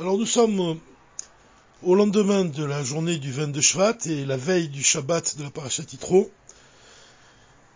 Alors 0.00 0.16
nous 0.16 0.24
sommes 0.24 0.80
au 1.82 1.94
lendemain 1.94 2.46
de 2.46 2.64
la 2.64 2.82
journée 2.82 3.18
du 3.18 3.30
22 3.30 3.60
Shvat 3.60 3.98
et 4.06 4.24
la 4.24 4.38
veille 4.38 4.68
du 4.68 4.82
Shabbat 4.82 5.36
de 5.36 5.42
la 5.42 5.50
Parashat 5.50 5.82
Yitro. 5.82 6.30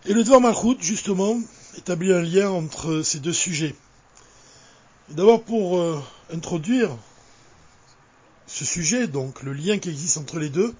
Et 0.06 0.14
le 0.14 0.24
Dvar 0.24 0.40
Malchut, 0.40 0.78
justement, 0.80 1.38
établit 1.76 2.14
un 2.14 2.22
lien 2.22 2.48
entre 2.48 3.02
ces 3.02 3.18
deux 3.18 3.34
sujets. 3.34 3.74
D'abord 5.10 5.42
pour 5.42 5.76
euh, 5.76 6.02
introduire 6.32 6.88
ce 8.46 8.64
sujet, 8.64 9.08
donc 9.08 9.42
le 9.42 9.52
lien 9.52 9.76
qui 9.76 9.90
existe 9.90 10.16
entre 10.16 10.38
les 10.38 10.48
deux, 10.48 10.74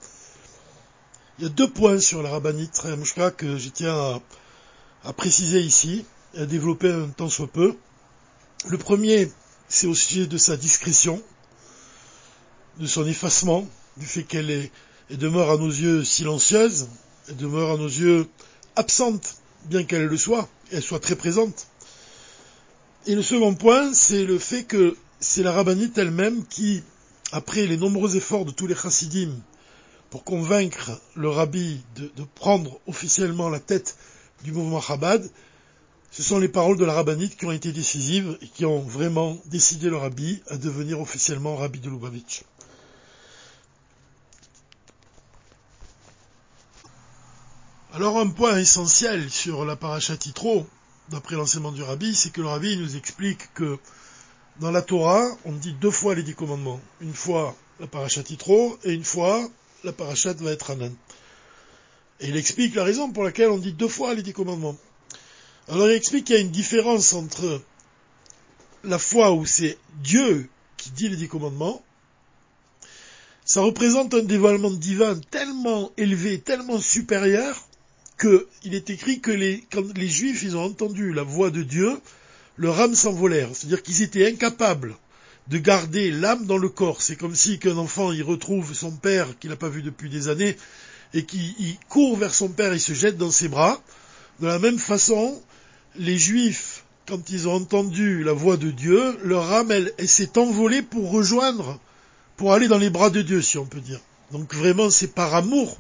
il 1.39 1.45
y 1.45 1.47
a 1.47 1.51
deux 1.51 1.69
points 1.69 2.01
sur 2.01 2.23
la 2.23 2.31
rabbinite 2.31 2.79
Rayamushka 2.79 3.31
que 3.31 3.59
je 3.59 3.69
tiens 3.69 3.95
à, 3.95 4.21
à 5.05 5.13
préciser 5.13 5.61
ici 5.61 6.07
et 6.33 6.41
à 6.41 6.47
développer 6.47 6.91
un 6.91 7.09
temps 7.09 7.29
soit 7.29 7.47
peu. 7.47 7.77
Le 8.69 8.79
premier, 8.79 9.31
c'est 9.69 9.87
au 9.87 9.95
sujet 9.95 10.27
de 10.27 10.39
sa 10.39 10.57
discrétion, 10.57 11.23
de 12.79 12.87
son 12.87 13.07
effacement, 13.07 13.67
du 13.97 14.07
fait 14.07 14.23
qu'elle 14.23 14.51
est, 14.51 14.71
demeure 15.11 15.51
à 15.51 15.57
nos 15.57 15.69
yeux 15.69 16.05
silencieuse, 16.05 16.89
elle 17.29 17.37
demeure 17.37 17.73
à 17.73 17.77
nos 17.77 17.89
yeux 17.89 18.29
absente, 18.75 19.37
bien 19.67 19.85
qu'elle 19.85 20.07
le 20.07 20.17
soit, 20.17 20.49
elle 20.73 20.83
soit 20.83 21.01
très 21.01 21.17
présente. 21.17 21.69
Et 23.07 23.15
le 23.15 23.23
second 23.23 23.55
point, 23.55 23.95
c'est 23.95 24.25
le 24.25 24.39
fait 24.39 24.65
que 24.65 24.97
c'est 25.21 25.43
la 25.43 25.53
rabbinite 25.53 25.97
elle-même 25.97 26.45
qui, 26.47 26.83
après 27.33 27.67
les 27.67 27.77
nombreux 27.77 28.17
efforts 28.17 28.45
de 28.45 28.51
tous 28.51 28.67
les 28.67 28.75
chassidim 28.75 29.31
pour 30.11 30.25
convaincre 30.25 31.01
le 31.15 31.29
rabbi 31.29 31.81
de, 31.97 32.11
de 32.17 32.25
prendre 32.35 32.81
officiellement 32.87 33.49
la 33.49 33.61
tête 33.61 33.97
du 34.45 34.53
mouvement 34.53 34.81
Chabad, 34.81 35.29
ce 36.11 36.23
sont 36.23 36.39
les 36.39 36.49
paroles 36.49 36.77
de 36.77 36.85
la 36.85 36.95
rabbinite 36.95 37.37
qui 37.37 37.47
ont 37.47 37.53
été 37.53 37.73
décisives 37.73 38.39
et 38.41 38.49
qui 38.49 38.65
ont 38.65 38.81
vraiment 38.81 39.39
décidé 39.47 39.89
le 39.89 39.97
rabbi 39.97 40.43
à 40.49 40.57
devenir 40.57 41.01
officiellement 41.01 41.57
rabbi 41.57 41.81
de 41.81 41.91
Lubavitch. 41.91 42.45
Alors 47.93 48.19
un 48.19 48.29
point 48.29 48.59
essentiel 48.59 49.31
sur 49.31 49.65
la 49.65 49.75
paracha 49.75 50.17
Titro, 50.17 50.67
d'après 51.09 51.35
l'enseignement 51.35 51.73
du 51.73 51.83
rabbi, 51.83 52.15
c'est 52.15 52.31
que 52.31 52.41
le 52.41 52.49
rabbi 52.49 52.77
nous 52.77 52.97
explique 52.97 53.53
que 53.55 53.79
dans 54.61 54.71
la 54.71 54.83
Torah, 54.83 55.27
on 55.45 55.53
dit 55.53 55.73
deux 55.75 55.91
fois 55.91 56.15
les 56.15 56.23
dix 56.23 56.35
commandements. 56.35 56.81
Une 57.01 57.15
fois 57.15 57.55
la 57.81 57.87
paracha 57.87 58.23
Titro 58.23 58.79
et 58.85 58.93
une 58.93 59.05
fois 59.05 59.49
la 59.85 59.93
parachat 59.93 60.33
va 60.35 60.51
être 60.51 60.71
Anan. 60.71 60.93
Et 62.21 62.29
il 62.29 62.37
explique 62.37 62.75
la 62.75 62.85
raison 62.85 63.13
pour 63.13 63.25
laquelle 63.25 63.51
on 63.51 63.59
dit 63.59 63.73
deux 63.73 63.89
fois 63.89 64.15
les 64.15 64.23
dix 64.23 64.33
commandements. 64.33 64.77
Alors 65.69 65.91
il 65.91 65.97
explique 65.97 66.27
qu'il 66.27 66.37
y 66.37 66.39
a 66.39 66.43
une 66.43 66.51
différence 66.51 67.13
entre 67.13 67.61
la 68.85 68.99
foi 68.99 69.33
où 69.33 69.45
c'est 69.47 69.79
Dieu 70.03 70.49
qui 70.77 70.91
dit 70.91 71.09
les 71.09 71.17
dix 71.17 71.29
commandements, 71.29 71.83
ça 73.45 73.63
représente 73.63 74.15
un 74.15 74.23
dévoilement 74.23 74.71
divin 74.71 75.19
tellement 75.31 75.91
élevé, 75.97 76.41
tellement 76.41 76.81
supérieur, 76.81 77.67
qu'il 78.19 78.75
est 78.75 78.91
écrit 78.91 79.21
que 79.21 79.31
les, 79.31 79.65
quand 79.73 79.97
les 79.97 80.09
Juifs 80.09 80.43
ils 80.43 80.57
ont 80.57 80.65
entendu 80.65 81.13
la 81.13 81.23
voix 81.23 81.51
de 81.51 81.63
Dieu, 81.63 82.01
leur 82.57 82.81
âme 82.81 82.95
s'envolèrent. 82.95 83.51
C'est-à-dire 83.53 83.83
qu'ils 83.83 84.03
étaient 84.03 84.27
incapables 84.27 84.97
de 85.49 85.59
garder 85.59 86.11
l'âme 86.11 86.47
dans 86.47 86.59
le 86.59 86.69
corps. 86.69 87.03
C'est 87.03 87.17
comme 87.17 87.35
si 87.35 87.59
qu'un 87.59 87.77
enfant 87.77 88.13
il 88.13 88.23
retrouve 88.23 88.75
son 88.75 88.93
père 88.93 89.39
qu'il 89.39 89.51
n'a 89.51 89.57
pas 89.57 89.69
vu 89.69 89.83
depuis 89.83 90.11
des 90.11 90.29
années 90.29 90.57
et 91.13 91.25
qu'il 91.25 91.77
court 91.89 92.17
vers 92.17 92.35
son 92.35 92.49
père, 92.49 92.73
il 92.73 92.81
se 92.81 92.95
jette 92.95 93.17
dans 93.17 93.31
ses 93.31 93.49
bras. 93.49 93.81
De 94.41 94.47
la 94.47 94.59
même 94.59 94.79
façon, 94.79 95.41
les 95.99 96.19
Juifs, 96.19 96.85
quand 97.07 97.31
ils 97.31 97.49
ont 97.49 97.55
entendu 97.55 98.25
la 98.25 98.33
voix 98.33 98.57
de 98.57 98.71
Dieu, 98.71 99.17
leur 99.23 99.53
âme, 99.53 99.73
s'est 100.07 100.39
envolée 100.39 100.83
pour 100.83 101.11
rejoindre, 101.11 101.79
pour 102.37 102.53
aller 102.53 102.69
dans 102.69 102.79
les 102.79 102.91
bras 102.91 103.11
de 103.11 103.23
Dieu, 103.23 103.43
si 103.43 103.59
on 103.59 103.67
peut 103.67 103.81
dire. 103.81 104.01
Donc 104.33 104.55
vraiment, 104.55 104.91
c'est 104.91 105.15
par 105.15 105.35
amour, 105.35 105.79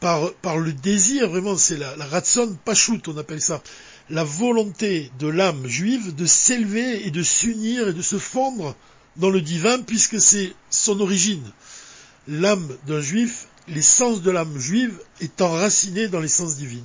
par, 0.00 0.58
le 0.58 0.72
désir, 0.72 1.28
vraiment, 1.28 1.56
c'est 1.56 1.76
la, 1.76 1.96
la 1.96 2.06
ratson 2.06 2.56
on 3.06 3.16
appelle 3.16 3.40
ça. 3.40 3.62
La 4.10 4.24
volonté 4.24 5.10
de 5.18 5.28
l'âme 5.28 5.66
juive 5.66 6.14
de 6.14 6.24
s'élever 6.24 7.06
et 7.06 7.10
de 7.10 7.22
s'unir 7.22 7.88
et 7.88 7.92
de 7.92 8.02
se 8.02 8.18
fondre 8.18 8.74
dans 9.16 9.30
le 9.30 9.40
divin, 9.40 9.80
puisque 9.80 10.20
c'est 10.20 10.54
son 10.70 11.00
origine. 11.00 11.44
L'âme 12.26 12.76
d'un 12.86 13.00
juif, 13.00 13.46
l'essence 13.68 14.22
de 14.22 14.30
l'âme 14.30 14.58
juive 14.58 14.98
est 15.20 15.40
enracinée 15.40 16.08
dans 16.08 16.20
l'essence 16.20 16.56
divine. 16.56 16.84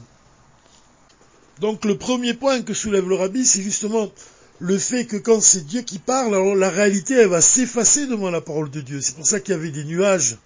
Donc 1.59 1.86
le 1.86 1.97
premier 1.97 2.34
point 2.34 2.62
que 2.62 2.74
soulève 2.74 3.08
le 3.08 3.16
rabbi, 3.16 3.46
c'est 3.46 3.62
justement 3.62 4.12
le 4.59 4.78
fait 4.78 5.06
que 5.06 5.18
quand 5.18 5.41
c'est 5.41 5.66
Dieu 5.66 5.81
qui 5.81 6.00
parle, 6.00 6.36
alors 6.36 6.56
la 6.56 6.69
réalité, 6.69 7.16
elle 7.16 7.28
va 7.28 7.41
s'effacer 7.41 8.08
devant 8.08 8.31
la 8.31 8.41
parole 8.41 8.69
de 8.69 8.81
Dieu. 8.81 9.02
C'est 9.02 9.16
pour 9.16 9.25
ça 9.25 9.40
qu'il 9.40 9.53
y 9.53 9.58
avait 9.58 9.72
des 9.72 9.84
nuages 9.84 10.38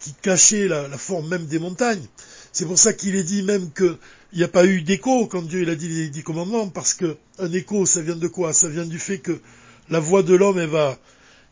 qui 0.00 0.12
cachaient 0.20 0.68
la, 0.68 0.88
forme 0.98 1.28
même 1.28 1.46
des 1.46 1.58
montagnes. 1.58 2.04
C'est 2.52 2.66
pour 2.66 2.78
ça 2.78 2.92
qu'il 2.92 3.14
est 3.16 3.22
dit 3.22 3.42
même 3.42 3.70
qu'il 3.72 3.96
n'y 4.34 4.42
a 4.42 4.48
pas 4.48 4.66
eu 4.66 4.82
d'écho 4.82 5.26
quand 5.26 5.42
Dieu 5.42 5.62
il 5.62 5.70
a 5.70 5.74
dit 5.74 5.88
les 5.88 6.08
dix 6.08 6.22
commandements, 6.22 6.68
parce 6.68 6.92
que 6.94 7.16
un 7.38 7.52
écho, 7.52 7.86
ça 7.86 8.02
vient 8.02 8.16
de 8.16 8.28
quoi? 8.28 8.52
Ça 8.52 8.68
vient 8.68 8.84
du 8.84 8.98
fait 8.98 9.18
que 9.18 9.40
la 9.88 10.00
voix 10.00 10.22
de 10.22 10.34
l'homme, 10.34 10.58
elle 10.58 10.68
va 10.68 10.98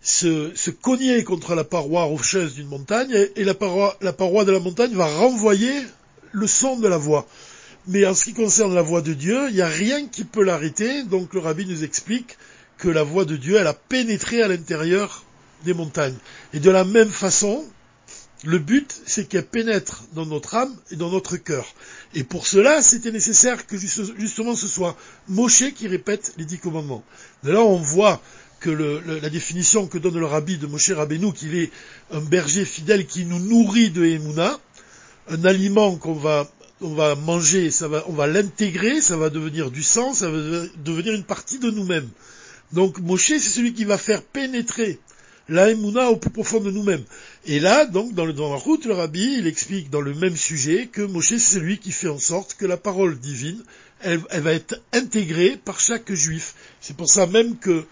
se, 0.02 0.70
cogner 0.70 1.22
contre 1.24 1.54
la 1.54 1.64
paroi 1.64 2.04
rocheuse 2.04 2.54
d'une 2.54 2.68
montagne, 2.68 3.28
et, 3.36 3.44
la, 3.44 3.54
paroi, 3.54 3.96
la 4.00 4.12
paroi 4.12 4.44
de 4.44 4.52
la 4.52 4.60
montagne 4.60 4.94
va 4.94 5.06
renvoyer 5.06 5.72
le 6.32 6.46
son 6.46 6.76
de 6.76 6.88
la 6.88 6.98
voix. 6.98 7.26
Mais 7.90 8.06
en 8.06 8.14
ce 8.14 8.22
qui 8.22 8.34
concerne 8.34 8.72
la 8.72 8.82
voix 8.82 9.02
de 9.02 9.12
Dieu, 9.14 9.48
il 9.48 9.56
n'y 9.56 9.62
a 9.62 9.68
rien 9.68 10.06
qui 10.06 10.22
peut 10.22 10.44
l'arrêter. 10.44 11.02
Donc 11.02 11.34
le 11.34 11.40
rabbi 11.40 11.66
nous 11.66 11.82
explique 11.82 12.38
que 12.78 12.88
la 12.88 13.02
voix 13.02 13.24
de 13.24 13.36
Dieu, 13.36 13.56
elle 13.56 13.66
a 13.66 13.74
pénétré 13.74 14.42
à 14.42 14.46
l'intérieur 14.46 15.24
des 15.64 15.74
montagnes. 15.74 16.14
Et 16.54 16.60
de 16.60 16.70
la 16.70 16.84
même 16.84 17.10
façon, 17.10 17.64
le 18.44 18.60
but, 18.60 18.94
c'est 19.06 19.28
qu'elle 19.28 19.44
pénètre 19.44 20.04
dans 20.12 20.24
notre 20.24 20.54
âme 20.54 20.72
et 20.92 20.96
dans 20.96 21.10
notre 21.10 21.36
cœur. 21.36 21.66
Et 22.14 22.22
pour 22.22 22.46
cela, 22.46 22.80
c'était 22.80 23.10
nécessaire 23.10 23.66
que 23.66 23.76
justement 23.76 24.54
ce 24.54 24.68
soit 24.68 24.96
Moshe 25.26 25.74
qui 25.74 25.88
répète 25.88 26.34
les 26.38 26.44
dix 26.44 26.58
commandements. 26.58 27.02
De 27.42 27.50
là, 27.50 27.60
on 27.60 27.78
voit 27.78 28.22
que 28.60 28.70
la 28.70 29.30
définition 29.30 29.88
que 29.88 29.98
donne 29.98 30.20
le 30.20 30.26
rabbi 30.26 30.58
de 30.58 30.68
Moshe 30.68 30.92
Rabbeinu, 30.92 31.32
qu'il 31.32 31.56
est 31.56 31.72
un 32.12 32.20
berger 32.20 32.64
fidèle 32.64 33.04
qui 33.06 33.24
nous 33.24 33.40
nourrit 33.40 33.90
de 33.90 34.04
Emouna, 34.04 34.60
un 35.28 35.44
aliment 35.44 35.96
qu'on 35.96 36.14
va 36.14 36.48
on 36.80 36.94
va 36.94 37.14
manger, 37.14 37.70
ça 37.70 37.88
va, 37.88 38.04
on 38.08 38.12
va 38.12 38.26
l'intégrer, 38.26 39.00
ça 39.00 39.16
va 39.16 39.30
devenir 39.30 39.70
du 39.70 39.82
sang, 39.82 40.14
ça 40.14 40.30
va 40.30 40.38
devenir 40.84 41.14
une 41.14 41.24
partie 41.24 41.58
de 41.58 41.70
nous-mêmes. 41.70 42.08
Donc 42.72 42.98
Moshe, 43.00 43.28
c'est 43.28 43.38
celui 43.38 43.72
qui 43.72 43.84
va 43.84 43.98
faire 43.98 44.22
pénétrer 44.22 44.98
la 45.50 45.68
au 46.08 46.16
plus 46.16 46.30
profond 46.30 46.60
de 46.60 46.70
nous-mêmes. 46.70 47.02
Et 47.44 47.58
là, 47.58 47.84
donc, 47.84 48.14
dans, 48.14 48.24
le, 48.24 48.32
dans 48.32 48.50
la 48.50 48.56
route, 48.56 48.84
le 48.86 48.94
rabbi, 48.94 49.36
il 49.38 49.46
explique 49.46 49.90
dans 49.90 50.00
le 50.00 50.14
même 50.14 50.36
sujet 50.36 50.86
que 50.86 51.02
Moshe, 51.02 51.30
c'est 51.30 51.38
celui 51.38 51.78
qui 51.78 51.90
fait 51.90 52.08
en 52.08 52.20
sorte 52.20 52.54
que 52.54 52.66
la 52.66 52.76
parole 52.76 53.18
divine, 53.18 53.60
elle, 54.00 54.20
va 54.30 54.52
être 54.52 54.80
intégrée 54.92 55.58
par 55.62 55.80
chaque 55.80 56.12
juif. 56.12 56.54
C'est 56.80 56.96
pour 56.96 57.08
ça 57.08 57.26
même 57.26 57.56
que 57.58 57.84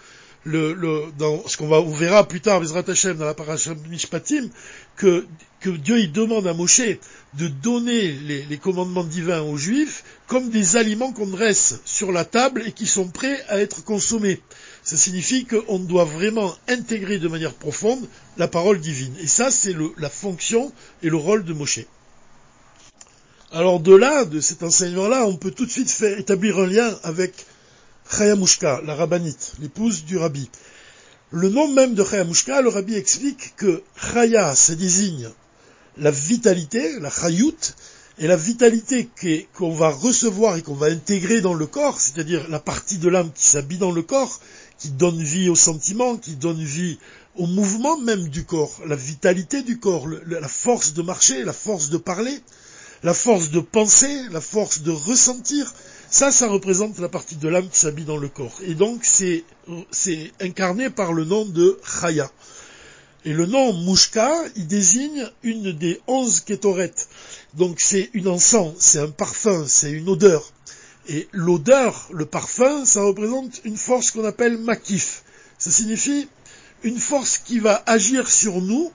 le, 0.49 1.05
dans 1.19 1.47
ce 1.47 1.57
qu'on 1.57 1.69
va, 1.69 1.81
on 1.81 1.93
verra 1.93 2.27
plus 2.27 2.41
tard, 2.41 2.61
Bezrat 2.61 2.85
Hashem, 2.89 3.17
dans 3.17 3.25
la 3.25 3.35
paracha 3.35 3.75
Mishpatim, 3.89 4.49
que, 4.97 5.27
que 5.61 5.71
Dieu, 5.71 5.99
il 5.99 6.13
demande 6.13 6.47
à 6.47 6.55
Moshe 6.55 6.99
de 7.35 7.49
donner 7.49 8.13
les, 8.13 8.59
commandements 8.59 9.05
divins 9.05 9.43
aux 9.43 9.57
Juifs 9.57 10.05
comme 10.27 10.51
des 10.51 10.77
aliments 10.77 11.13
qu'on 11.13 11.27
dresse 11.27 11.81
sur 11.85 12.13
la 12.13 12.25
table 12.25 12.63
et 12.67 12.73
qui 12.73 12.87
sont 12.87 13.09
prêts 13.09 13.45
à 13.49 13.59
être 13.59 13.85
consommés. 13.85 14.41
Ça 14.83 14.97
signifie 14.97 15.45
qu'on 15.45 15.79
doit 15.79 16.05
vraiment 16.05 16.55
intégrer 16.69 17.19
de 17.19 17.29
manière 17.29 17.55
profonde 17.55 18.09
la 18.37 18.49
parole 18.49 18.81
divine. 18.81 19.15
Et 19.21 19.27
ça, 19.27 19.51
c'est 19.51 19.75
la 19.99 20.11
fonction 20.11 20.73
et 21.03 21.11
le 21.11 21.17
rôle 21.17 21.45
de 21.45 21.53
Moshe. 21.53 21.81
Alors 23.51 23.81
de 23.81 23.95
là, 23.95 24.25
de 24.25 24.41
cet 24.41 24.63
enseignement-là, 24.63 25.27
on 25.27 25.37
peut 25.37 25.51
tout 25.51 25.65
de 25.65 25.71
suite 25.71 25.91
faire 25.91 26.19
établir 26.19 26.59
un 26.59 26.67
lien 26.67 26.99
avec 27.03 27.47
Chayamushka, 28.11 28.83
la 28.85 28.95
rabbinite, 28.95 29.55
l'épouse 29.61 30.05
du 30.05 30.17
rabbi. 30.17 30.49
Le 31.31 31.49
nom 31.49 31.69
même 31.69 31.95
de 31.95 32.05
Chayamushka, 32.05 32.63
le 32.63 32.71
rabbi 32.71 32.95
explique 32.95 33.55
que 33.57 33.83
Chaya, 33.97 34.55
ça 34.55 34.75
désigne 34.75 35.31
la 35.99 36.11
vitalité, 36.11 36.99
la 37.01 37.11
chayut, 37.11 37.75
et 38.21 38.27
la 38.27 38.37
vitalité 38.37 39.09
qu'on 39.55 39.73
va 39.73 39.91
recevoir 39.91 40.57
et 40.57 40.63
qu'on 40.63 40.75
va 40.75 40.87
intégrer 40.87 41.41
dans 41.41 41.55
le 41.55 41.67
corps, 41.67 42.01
c'est-à-dire 42.01 42.49
la 42.49 42.59
partie 42.59 42.99
de 42.99 43.09
l'âme 43.09 43.31
qui 43.33 43.45
s'habille 43.45 43.79
dans 43.79 43.93
le 43.93 44.03
corps, 44.03 44.41
qui 44.79 44.91
donne 44.91 45.23
vie 45.23 45.49
aux 45.49 45.55
sentiments, 45.55 46.17
qui 46.17 46.35
donne 46.35 46.63
vie 46.63 46.99
au 47.37 47.47
mouvement 47.47 47.97
même 47.99 48.29
du 48.29 48.45
corps, 48.45 48.81
la 48.87 48.97
vitalité 48.97 49.63
du 49.63 49.79
corps, 49.79 50.09
la 50.27 50.49
force 50.49 50.95
de 50.95 51.03
marcher, 51.03 51.45
la 51.45 51.53
force 51.53 51.91
de 51.91 51.97
parler, 51.97 52.37
la 53.05 53.15
force 53.15 53.51
de 53.51 53.61
penser, 53.61 54.23
la 54.33 54.41
force 54.41 54.83
de 54.83 54.91
ressentir, 54.91 55.73
ça, 56.11 56.31
ça 56.31 56.49
représente 56.49 56.99
la 56.99 57.09
partie 57.09 57.37
de 57.37 57.49
l'âme 57.49 57.69
qui 57.69 57.79
s'habille 57.79 58.05
dans 58.05 58.17
le 58.17 58.29
corps. 58.29 58.59
Et 58.67 58.75
donc, 58.75 59.05
c'est 59.05 59.45
incarné 60.41 60.91
par 60.91 61.13
le 61.13 61.25
nom 61.25 61.45
de 61.45 61.79
Chaya. 61.85 62.31
Et 63.25 63.33
le 63.33 63.47
nom 63.47 63.73
Mouchka, 63.73 64.33
il 64.57 64.67
désigne 64.67 65.29
une 65.43 65.73
des 65.73 66.01
onze 66.07 66.41
kétorettes. 66.41 67.09
Donc 67.55 67.81
c'est 67.81 68.11
une 68.15 68.29
encens, 68.29 68.75
c'est 68.79 69.01
un 69.01 69.11
parfum, 69.11 69.65
c'est 69.67 69.91
une 69.91 70.09
odeur. 70.09 70.53
Et 71.09 71.29
l'odeur, 71.33 72.09
le 72.13 72.27
parfum, 72.27 72.85
ça 72.85 73.03
représente 73.03 73.61
une 73.65 73.77
force 73.77 74.13
qu'on 74.13 74.25
appelle 74.25 74.57
makif. 74.57 75.25
Ça 75.59 75.71
signifie 75.71 76.29
une 76.85 76.99
force 76.99 77.39
qui 77.39 77.59
va 77.59 77.83
agir 77.87 78.31
sur 78.31 78.63
nous 78.63 78.93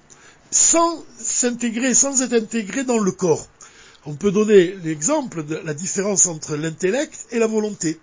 sans 0.51 1.03
s'intégrer, 1.19 1.93
sans 1.93 2.21
être 2.21 2.33
intégrée 2.33 2.83
dans 2.83 2.99
le 2.99 3.11
corps. 3.11 3.47
On 4.05 4.15
peut 4.15 4.31
donner 4.31 4.75
l'exemple 4.83 5.45
de 5.45 5.55
la 5.55 5.73
différence 5.73 6.25
entre 6.25 6.57
l'intellect 6.57 7.27
et 7.31 7.39
la 7.39 7.47
volonté. 7.47 7.99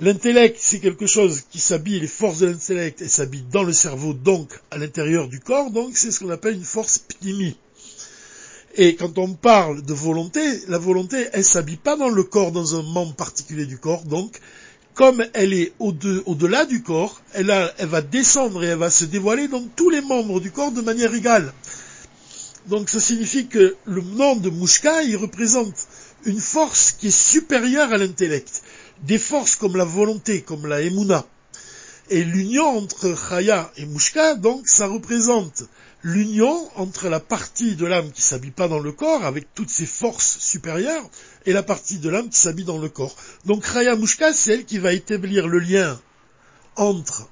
L'intellect, 0.00 0.56
c'est 0.58 0.80
quelque 0.80 1.06
chose 1.06 1.42
qui 1.50 1.60
s'habille, 1.60 2.00
les 2.00 2.06
forces 2.06 2.38
de 2.38 2.46
l'intellect, 2.46 3.02
elles 3.02 3.10
s'habillent 3.10 3.44
dans 3.52 3.62
le 3.62 3.72
cerveau, 3.72 4.14
donc 4.14 4.48
à 4.70 4.78
l'intérieur 4.78 5.28
du 5.28 5.40
corps, 5.40 5.70
donc 5.70 5.96
c'est 5.96 6.10
ce 6.10 6.20
qu'on 6.20 6.30
appelle 6.30 6.54
une 6.54 6.64
force 6.64 6.98
pnimi. 6.98 7.56
Et 8.76 8.96
quand 8.96 9.18
on 9.18 9.34
parle 9.34 9.82
de 9.82 9.92
volonté, 9.92 10.40
la 10.66 10.78
volonté, 10.78 11.28
elle 11.32 11.44
s'habille 11.44 11.76
pas 11.76 11.96
dans 11.96 12.08
le 12.08 12.24
corps, 12.24 12.50
dans 12.50 12.74
un 12.74 12.82
membre 12.82 13.14
particulier 13.14 13.66
du 13.66 13.78
corps, 13.78 14.02
donc 14.04 14.40
comme 14.94 15.24
elle 15.32 15.52
est 15.52 15.72
au-delà 15.78 16.64
du 16.64 16.82
corps, 16.82 17.20
elle, 17.32 17.52
va 17.78 18.00
descendre 18.00 18.64
et 18.64 18.68
elle 18.68 18.78
va 18.78 18.90
se 18.90 19.04
dévoiler 19.04 19.48
dans 19.48 19.64
tous 19.76 19.90
les 19.90 20.00
membres 20.00 20.40
du 20.40 20.50
corps 20.50 20.72
de 20.72 20.80
manière 20.80 21.12
égale. 21.14 21.52
Donc 22.66 22.88
ça 22.88 23.00
signifie 23.00 23.46
que 23.46 23.76
le 23.84 24.00
nom 24.00 24.36
de 24.36 24.48
Mouchka, 24.48 25.02
il 25.02 25.16
représente 25.16 25.74
une 26.24 26.40
force 26.40 26.92
qui 26.92 27.08
est 27.08 27.10
supérieure 27.10 27.92
à 27.92 27.98
l'intellect. 27.98 28.62
Des 29.02 29.18
forces 29.18 29.56
comme 29.56 29.76
la 29.76 29.84
volonté, 29.84 30.42
comme 30.42 30.66
la 30.66 30.80
Emouna. 30.80 31.26
Et 32.10 32.24
l'union 32.24 32.78
entre 32.78 33.14
Chaya 33.14 33.70
et 33.76 33.84
Mouchka, 33.86 34.34
donc, 34.34 34.68
ça 34.68 34.86
représente 34.86 35.64
l'union 36.02 36.70
entre 36.76 37.08
la 37.08 37.20
partie 37.20 37.76
de 37.76 37.86
l'âme 37.86 38.12
qui 38.12 38.22
s'habille 38.22 38.50
pas 38.50 38.68
dans 38.68 38.78
le 38.78 38.92
corps, 38.92 39.24
avec 39.24 39.52
toutes 39.54 39.70
ses 39.70 39.86
forces 39.86 40.38
supérieures, 40.38 41.08
et 41.46 41.52
la 41.52 41.62
partie 41.62 41.98
de 41.98 42.08
l'âme 42.08 42.28
qui 42.28 42.38
s'habille 42.38 42.66
dans 42.66 42.78
le 42.78 42.88
corps. 42.88 43.16
Donc 43.46 43.64
Chaya 43.64 43.96
Mouchka, 43.96 44.32
c'est 44.32 44.52
elle 44.52 44.64
qui 44.64 44.78
va 44.78 44.92
établir 44.92 45.48
le 45.48 45.58
lien 45.58 45.98
entre 46.76 47.28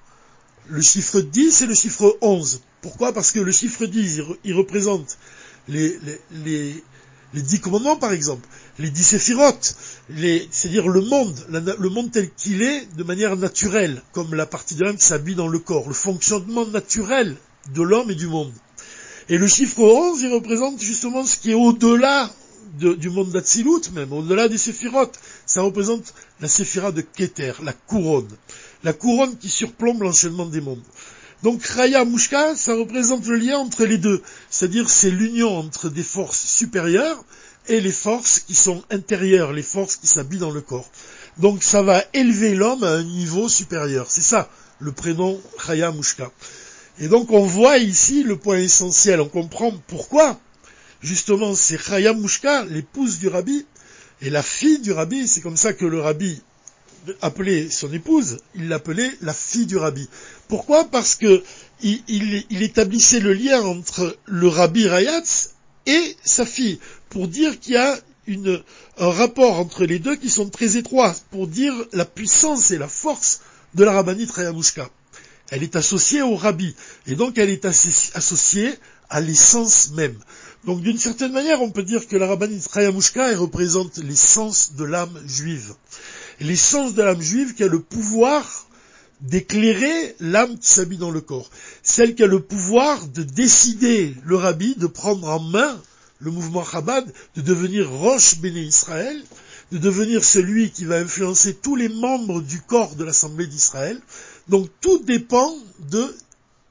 le 0.68 0.80
chiffre 0.80 1.20
10 1.20 1.62
et 1.62 1.66
le 1.66 1.74
chiffre 1.74 2.16
11. 2.20 2.62
Pourquoi? 2.82 3.12
Parce 3.12 3.30
que 3.30 3.38
le 3.38 3.52
chiffre 3.52 3.86
10, 3.86 4.22
il, 4.44 4.54
représente 4.54 5.16
les, 5.68 5.96
les, 6.44 6.82
les, 7.32 7.42
dix 7.42 7.60
commandements, 7.60 7.96
par 7.96 8.12
exemple, 8.12 8.46
les 8.80 8.90
dix 8.90 9.04
séphirotes, 9.04 9.76
c'est-à-dire 10.50 10.88
le 10.88 11.00
monde, 11.00 11.46
le 11.48 11.88
monde 11.88 12.10
tel 12.10 12.28
qu'il 12.34 12.60
est, 12.60 12.86
de 12.96 13.04
manière 13.04 13.36
naturelle, 13.36 14.02
comme 14.12 14.34
la 14.34 14.46
partie 14.46 14.74
de 14.74 14.84
l'âme 14.84 14.96
qui 14.96 15.04
s'habille 15.04 15.36
dans 15.36 15.48
le 15.48 15.60
corps, 15.60 15.86
le 15.86 15.94
fonctionnement 15.94 16.66
naturel 16.66 17.36
de 17.72 17.82
l'homme 17.82 18.10
et 18.10 18.16
du 18.16 18.26
monde. 18.26 18.52
Et 19.28 19.38
le 19.38 19.46
chiffre 19.46 19.80
11, 19.80 20.20
il 20.20 20.32
représente 20.32 20.80
justement 20.80 21.24
ce 21.24 21.38
qui 21.38 21.52
est 21.52 21.54
au-delà 21.54 22.30
du 22.78 23.10
monde 23.10 23.30
d'Atsilut 23.30 23.90
même, 23.92 24.12
au-delà 24.12 24.48
des 24.48 24.58
séphirotes. 24.58 25.18
Ça 25.46 25.62
représente 25.62 26.14
la 26.40 26.48
séphira 26.48 26.90
de 26.90 27.02
Keter, 27.02 27.52
la 27.62 27.72
couronne. 27.72 28.28
La 28.82 28.92
couronne 28.92 29.36
qui 29.38 29.48
surplombe 29.48 30.02
l'enchaînement 30.02 30.46
des 30.46 30.60
mondes. 30.60 30.82
Donc 31.42 31.64
Raya 31.64 32.04
Mushka, 32.04 32.54
ça 32.56 32.74
représente 32.74 33.26
le 33.26 33.36
lien 33.36 33.58
entre 33.58 33.84
les 33.84 33.98
deux. 33.98 34.22
C'est-à-dire 34.50 34.88
c'est 34.88 35.10
l'union 35.10 35.58
entre 35.58 35.88
des 35.88 36.02
forces 36.02 36.44
supérieures 36.44 37.24
et 37.68 37.80
les 37.80 37.92
forces 37.92 38.40
qui 38.40 38.54
sont 38.54 38.82
intérieures, 38.90 39.52
les 39.52 39.62
forces 39.62 39.96
qui 39.96 40.06
s'habillent 40.06 40.38
dans 40.38 40.50
le 40.50 40.60
corps. 40.60 40.90
Donc 41.38 41.62
ça 41.62 41.82
va 41.82 42.04
élever 42.14 42.54
l'homme 42.54 42.84
à 42.84 42.90
un 42.90 43.02
niveau 43.02 43.48
supérieur. 43.48 44.06
C'est 44.08 44.22
ça, 44.22 44.48
le 44.78 44.92
prénom 44.92 45.40
Raya 45.58 45.90
Mushka. 45.90 46.30
Et 46.98 47.08
donc 47.08 47.30
on 47.32 47.44
voit 47.44 47.78
ici 47.78 48.22
le 48.22 48.36
point 48.36 48.58
essentiel, 48.58 49.20
on 49.20 49.28
comprend 49.28 49.72
pourquoi. 49.88 50.38
Justement, 51.00 51.56
c'est 51.56 51.78
Chaya 51.78 52.12
Mushka, 52.12 52.64
l'épouse 52.66 53.18
du 53.18 53.26
rabbi, 53.26 53.66
et 54.20 54.30
la 54.30 54.42
fille 54.42 54.78
du 54.78 54.92
rabbi, 54.92 55.26
c'est 55.26 55.40
comme 55.40 55.56
ça 55.56 55.72
que 55.72 55.84
le 55.84 56.00
rabbi 56.00 56.40
appelait 57.20 57.68
son 57.70 57.92
épouse, 57.92 58.38
il 58.54 58.68
l'appelait 58.68 59.10
la 59.22 59.34
fille 59.34 59.66
du 59.66 59.76
rabbi. 59.76 60.08
Pourquoi? 60.48 60.84
Parce 60.84 61.14
que 61.14 61.42
il, 61.82 62.62
établissait 62.62 63.20
le 63.20 63.32
lien 63.32 63.60
entre 63.62 64.16
le 64.26 64.48
rabbi 64.48 64.86
Rayatz 64.86 65.50
et 65.86 66.16
sa 66.24 66.46
fille, 66.46 66.78
pour 67.08 67.28
dire 67.28 67.58
qu'il 67.58 67.74
y 67.74 67.76
a 67.76 67.98
un 68.98 69.10
rapport 69.10 69.58
entre 69.58 69.84
les 69.84 69.98
deux 69.98 70.16
qui 70.16 70.30
sont 70.30 70.48
très 70.48 70.76
étroits, 70.76 71.14
pour 71.30 71.48
dire 71.48 71.74
la 71.92 72.04
puissance 72.04 72.70
et 72.70 72.78
la 72.78 72.88
force 72.88 73.40
de 73.74 73.84
la 73.84 73.92
rabbinite 73.92 74.30
Rayamushka. 74.30 74.88
Elle 75.50 75.62
est 75.62 75.76
associée 75.76 76.22
au 76.22 76.36
rabbi, 76.36 76.74
et 77.06 77.16
donc 77.16 77.36
elle 77.36 77.50
est 77.50 77.64
associée 77.64 78.72
à 79.10 79.20
l'essence 79.20 79.90
même. 79.90 80.16
Donc 80.64 80.80
d'une 80.80 80.98
certaine 80.98 81.32
manière, 81.32 81.60
on 81.60 81.70
peut 81.70 81.82
dire 81.82 82.06
que 82.06 82.16
la 82.16 82.28
rabbinite 82.28 82.66
Rayamushka 82.68 83.36
représente 83.36 83.98
l'essence 83.98 84.74
de 84.74 84.84
l'âme 84.84 85.20
juive. 85.26 85.74
L'essence 86.40 86.94
de 86.94 87.02
l'âme 87.02 87.20
juive 87.20 87.54
qui 87.54 87.64
a 87.64 87.68
le 87.68 87.80
pouvoir 87.80 88.66
d'éclairer 89.20 90.16
l'âme 90.20 90.58
qui 90.58 90.68
s'habille 90.68 90.98
dans 90.98 91.10
le 91.10 91.20
corps. 91.20 91.50
Celle 91.82 92.14
qui 92.14 92.24
a 92.24 92.26
le 92.26 92.40
pouvoir 92.40 93.06
de 93.06 93.22
décider 93.22 94.14
le 94.24 94.36
rabbi 94.36 94.74
de 94.76 94.86
prendre 94.86 95.28
en 95.28 95.38
main 95.38 95.80
le 96.18 96.30
mouvement 96.30 96.64
Chabad, 96.64 97.12
de 97.36 97.40
devenir 97.40 97.90
Roche 97.90 98.38
Béné 98.38 98.60
Israël, 98.60 99.20
de 99.72 99.78
devenir 99.78 100.24
celui 100.24 100.70
qui 100.70 100.84
va 100.84 100.98
influencer 100.98 101.54
tous 101.54 101.74
les 101.74 101.88
membres 101.88 102.40
du 102.40 102.60
corps 102.60 102.94
de 102.94 103.04
l'Assemblée 103.04 103.46
d'Israël, 103.46 104.00
donc 104.48 104.68
tout 104.80 104.98
dépend 105.00 105.52
de 105.90 106.14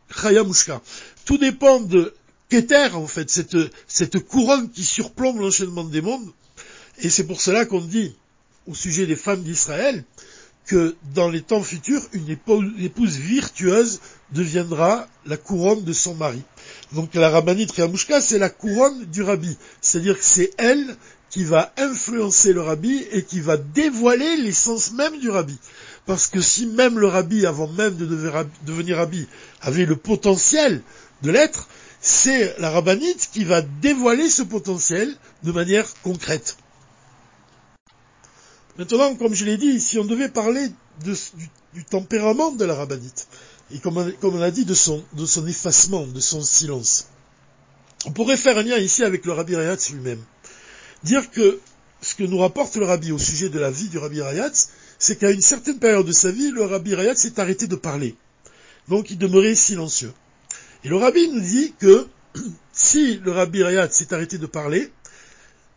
Chayamushka. 0.10 0.82
Tout 1.26 1.38
dépend 1.38 1.82
de 1.82 2.14
Keter, 2.50 2.90
en 2.94 3.08
fait, 3.08 3.30
cette, 3.30 3.58
cette 3.88 4.20
couronne 4.20 4.70
qui 4.70 4.84
surplombe 4.84 5.40
l'enchaînement 5.40 5.84
des 5.84 6.02
mondes. 6.02 6.32
Et 7.00 7.10
c'est 7.10 7.26
pour 7.26 7.42
cela 7.42 7.66
qu'on 7.66 7.82
dit, 7.82 8.14
au 8.68 8.76
sujet 8.76 9.06
des 9.06 9.16
femmes 9.16 9.44
d'Israël, 9.44 10.04
que 10.66 10.96
dans 11.16 11.30
les 11.30 11.42
temps 11.42 11.64
futurs, 11.64 12.02
une 12.14 12.30
épouse, 12.30 13.18
virtueuse 13.18 14.00
deviendra 14.32 15.08
la 15.26 15.38
couronne 15.38 15.84
de 15.84 15.94
son 15.94 16.16
mari. 16.16 16.42
Donc 16.94 17.14
la 17.16 17.30
rabbinite 17.30 17.74
Chayamushka, 17.74 18.22
c'est 18.22 18.40
la 18.40 18.50
couronne 18.50 19.06
du 19.06 19.24
rabbi. 19.24 19.58
C'est-à-dire 19.82 20.18
que 20.18 20.24
c'est 20.24 20.52
elle 20.58 20.96
qui 21.30 21.44
va 21.44 21.74
influencer 21.78 22.54
le 22.54 22.62
rabbi 22.62 23.06
et 23.12 23.24
qui 23.24 23.40
va 23.40 23.58
dévoiler 23.58 24.38
l'essence 24.38 24.92
même 24.92 25.20
du 25.20 25.30
rabbi. 25.30 25.58
Parce 26.06 26.28
que 26.28 26.42
si 26.42 26.68
même 26.68 27.00
le 27.00 27.08
rabbi, 27.08 27.46
avant 27.46 27.68
même 27.68 27.96
de 27.96 28.06
devenir 28.06 28.98
rabbi, 28.98 29.28
avait 29.62 29.86
le 29.86 29.96
potentiel 29.96 30.82
de 31.22 31.32
l'être, 31.32 31.68
c'est 32.02 32.56
la 32.60 32.70
rabbinite 32.70 33.30
qui 33.32 33.44
va 33.44 33.62
dévoiler 33.62 34.30
ce 34.30 34.42
potentiel 34.42 35.16
de 35.44 35.52
manière 35.52 35.86
concrète. 36.04 36.58
Maintenant, 38.82 39.14
comme 39.14 39.36
je 39.36 39.46
l'ai 39.46 39.58
dit, 39.58 39.80
si 39.80 40.00
on 40.00 40.06
devait 40.06 40.28
parler 40.28 40.68
du, 41.04 41.84
tempérament 41.92 42.52
de 42.52 42.66
la 42.66 42.74
rabbinite, 42.74 43.28
et 43.72 43.78
comme 43.78 44.12
on, 44.24 44.42
a 44.42 44.50
dit 44.50 44.66
de 44.66 44.74
son, 44.74 45.04
effacement, 45.48 46.08
de 46.08 46.20
son 46.20 46.42
silence, 46.42 47.06
on 48.08 48.12
pourrait 48.12 48.38
faire 48.38 48.58
un 48.58 48.64
lien 48.64 48.78
ici 48.78 49.04
avec 49.04 49.24
le 49.28 49.34
rabbi 49.34 49.56
Rayatz 49.56 49.92
lui-même. 49.92 50.24
Dire 51.04 51.30
que 51.30 51.60
ce 52.02 52.16
que 52.16 52.24
nous 52.24 52.40
rapporte 52.40 52.76
le 52.76 52.86
rabbi 52.86 53.12
au 53.12 53.20
sujet 53.20 53.50
de 53.50 53.60
la 53.60 53.70
vie 53.70 53.88
du 53.88 54.00
rabbi 54.00 54.20
Rayatz, 54.20 54.72
c'est 54.98 55.16
qu'à 55.16 55.30
une 55.30 55.42
certaine 55.42 55.78
période 55.78 56.08
de 56.08 56.12
sa 56.12 56.32
vie, 56.32 56.50
le 56.50 56.64
rabbi 56.64 56.96
Rayat 56.96 57.16
s'est 57.16 57.40
arrêté 57.40 57.68
de 57.68 57.76
parler. 57.76 58.16
Donc 58.88 59.12
il 59.12 59.20
demeurait 59.20 59.54
silencieux. 59.54 60.12
Et 60.84 60.90
le 60.90 60.96
rabbi 60.96 61.30
nous 61.30 61.40
dit 61.40 61.76
que 61.78 62.08
si 62.74 63.20
le 63.20 63.32
rabbi 63.32 63.62
Rayat 63.62 63.92
s'est 63.92 64.12
arrêté 64.12 64.40
de 64.40 64.48
parler, 64.48 64.92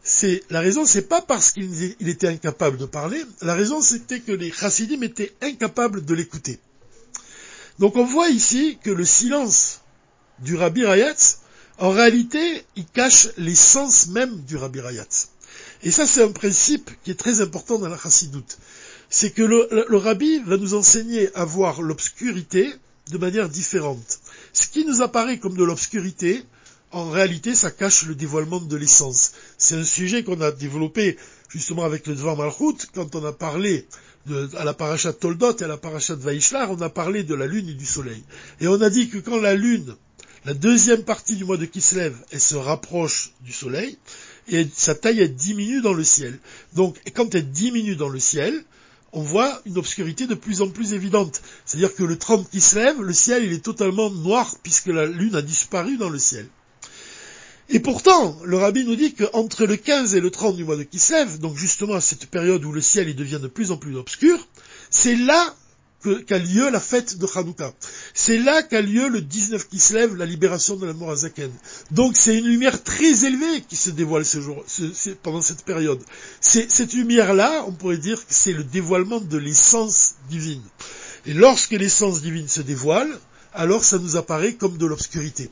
c'est 0.05 0.43
la 0.51 0.61
raison, 0.61 0.85
c'est 0.85 1.09
pas 1.09 1.23
parce 1.23 1.51
qu'il 1.51 1.97
était 2.09 2.29
incapable 2.29 2.77
de 2.77 2.87
parler. 2.87 3.21
La 3.43 3.55
raison, 3.55 3.81
c'était 3.81 4.21
que 4.21 4.33
les 4.33 4.53
chassidim 4.53 5.03
étaient 5.03 5.35
incapables 5.43 6.05
de 6.05 6.15
l'écouter. 6.15 6.61
Donc 7.79 7.97
on 7.97 8.05
voit 8.05 8.29
ici 8.29 8.79
que 8.85 8.91
le 8.91 9.05
silence 9.05 9.81
du 10.39 10.55
rabbi 10.55 10.85
Rayat, 10.85 11.17
en 11.79 11.91
réalité, 11.91 12.65
il 12.77 12.87
cache 12.87 13.29
l'essence 13.39 14.09
même 14.09 14.43
du 14.43 14.57
rabbi 14.57 14.81
Rayat. 14.81 15.09
Et 15.83 15.91
ça, 15.91 16.07
c'est 16.07 16.23
un 16.23 16.31
principe 16.31 16.91
qui 17.03 17.11
est 17.11 17.19
très 17.19 17.41
important 17.41 17.79
dans 17.79 17.89
la 17.89 17.99
chassidoute 17.99 18.59
c'est 19.15 19.31
que 19.31 19.43
le, 19.43 19.97
rabbi 19.97 20.41
va 20.41 20.57
nous 20.57 20.75
enseigner 20.75 21.33
à 21.37 21.45
voir 21.45 21.83
l'obscurité 21.83 22.69
de 23.13 23.19
manière 23.19 23.49
différente. 23.49 24.19
Ce 24.53 24.67
qui 24.67 24.85
nous 24.85 25.03
apparaît 25.03 25.39
comme 25.39 25.57
de 25.57 25.63
l'obscurité, 25.63 26.45
en 26.95 27.11
réalité, 27.11 27.57
ça 27.57 27.73
cache 27.73 28.05
le 28.05 28.15
dévoilement 28.15 28.61
de 28.61 28.77
l'essence. 28.77 29.33
C'est 29.59 29.75
un 29.75 29.85
sujet 29.85 30.23
qu'on 30.23 30.41
a 30.41 30.53
développé 30.53 31.19
justement 31.49 31.85
avec 31.85 32.07
le 32.07 32.15
Dvar 32.15 32.37
Malchut, 32.37 32.87
quand 32.95 33.17
on 33.17 33.25
a 33.25 33.33
parlé 33.33 33.87
à 34.57 34.65
la 34.65 34.75
parachat 34.75 35.13
Toldot 35.13 35.57
et 35.57 35.65
à 35.65 35.67
la 35.67 35.77
parachat 35.77 36.15
Vaishlar, 36.15 36.71
on 36.71 36.81
a 36.81 36.89
parlé 36.89 37.25
de 37.25 37.35
la 37.35 37.47
lune 37.47 37.69
et 37.69 37.75
du 37.75 37.85
soleil. 37.85 38.23
Et 38.61 38.69
on 38.69 38.81
a 38.81 38.91
dit 38.91 39.09
que 39.09 39.19
quand 39.19 39.41
la 39.41 39.55
lune, 39.55 39.97
la 40.45 40.55
deuxième 40.55 41.03
partie 41.03 41.35
du 41.35 41.45
mois 41.45 41.57
de 41.57 41.65
Kislev, 41.65 42.15
elle 42.31 42.41
se 42.41 42.55
rapproche 42.55 43.33
du 43.41 43.53
soleil, 43.53 43.99
et 44.49 44.67
sa 44.73 44.95
taille 44.95 45.21
elle 45.21 45.35
diminue 45.35 45.83
dans 45.83 45.95
le 45.95 46.05
ciel. 46.05 46.39
Donc, 46.75 46.97
quand 47.15 47.35
elle 47.35 47.51
diminue 47.51 47.97
dans 47.97 48.09
le 48.09 48.21
ciel, 48.21 48.65
on 49.13 49.23
voit 49.23 49.61
une 49.67 49.79
obscurité 49.79 50.29
de 50.29 50.35
plus 50.35 50.63
en 50.63 50.69
plus 50.69 50.93
évidente. 50.93 51.43
C'est-à-dire 51.65 51.95
que 51.95 52.05
le 52.05 52.17
30 52.17 52.49
qui 52.51 52.61
se 52.61 52.77
lève, 52.77 53.01
le 53.03 53.13
ciel 53.13 53.45
il 53.45 53.53
est 53.53 53.65
totalement 53.65 54.11
noir 54.11 54.55
puisque 54.63 54.87
la 54.87 55.07
lune 55.07 55.35
a 55.35 55.43
disparu 55.43 55.97
dans 55.97 56.11
le 56.11 56.19
ciel. 56.19 56.47
Et 57.71 57.81
pourtant, 57.81 58.37
le 58.45 58.59
rabbi 58.59 58.85
nous 58.85 58.97
dit 58.97 59.15
qu'entre 59.15 59.65
le 59.65 59.77
15 59.77 60.15
et 60.15 60.21
le 60.21 60.31
30 60.31 60.57
du 60.57 60.65
mois 60.65 60.77
de 60.77 60.83
Kislev, 60.83 61.39
donc 61.39 61.57
justement 61.57 61.95
à 61.95 62.01
cette 62.01 62.27
période 62.27 62.65
où 62.65 62.73
le 62.73 62.83
ciel 62.83 63.09
il 63.09 63.17
devient 63.17 63.41
de 63.41 63.49
plus 63.49 63.71
en 63.71 63.79
plus 63.79 63.97
obscur, 63.97 64.47
c'est 64.91 65.17
là 65.17 65.55
qu'a 66.27 66.39
lieu 66.39 66.69
la 66.71 66.81
fête 66.81 67.19
de 67.19 67.27
Hanouka. 67.35 67.73
C'est 68.13 68.39
là 68.39 68.63
qu'a 68.63 68.83
lieu 68.83 69.09
le 69.09 69.23
19 69.23 69.69
qui 69.69 69.79
se 69.79 69.95
lève, 69.95 70.15
la 70.15 70.27
libération 70.27 70.77
de 70.77 70.87
la 70.87 70.93
Morazaken. 70.93 71.51
Donc 71.91 72.15
c'est 72.19 72.37
une 72.37 72.47
lumière 72.47 72.83
très 72.83 73.25
élevée 73.25 73.63
qui 73.67 73.77
se 73.77 73.91
dévoile 73.91 74.25
pendant 75.23 75.43
cette 75.43 75.65
période. 75.65 76.03
cette 76.41 76.93
lumière-là, 76.93 77.65
on 77.67 77.73
pourrait 77.73 77.97
dire 77.97 78.19
que 78.19 78.35
c'est 78.35 78.53
le 78.53 78.65
dévoilement 78.65 79.21
de 79.21 79.39
l'essence 79.39 80.17
divine. 80.29 80.63
Et 81.27 81.33
lorsque 81.33 81.73
l'essence 81.73 82.21
divine 82.21 82.49
se 82.49 82.61
dévoile, 82.61 83.19
alors 83.55 83.85
ça 83.85 83.99
nous 83.99 84.17
apparaît 84.17 84.55
comme 84.55 84.77
de 84.77 84.85
l'obscurité. 84.87 85.51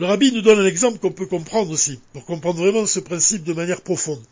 Le 0.00 0.06
rabbi 0.06 0.32
nous 0.32 0.40
donne 0.40 0.60
un 0.60 0.64
exemple 0.64 0.98
qu'on 0.98 1.12
peut 1.12 1.26
comprendre 1.26 1.70
aussi, 1.72 2.00
pour 2.14 2.24
comprendre 2.24 2.58
vraiment 2.58 2.86
ce 2.86 3.00
principe 3.00 3.44
de 3.44 3.52
manière 3.52 3.82
profonde. 3.82 4.22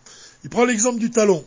Il 0.42 0.48
prend 0.48 0.64
l'exemple 0.64 0.98
du 0.98 1.10
talon. 1.10 1.44